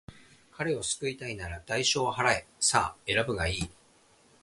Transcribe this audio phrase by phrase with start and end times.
[0.51, 2.47] 彼を救いたいのなら、代償を払え。
[2.59, 3.69] さあ、選ぶがいい。